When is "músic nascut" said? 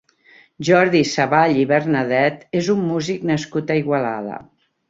2.89-3.75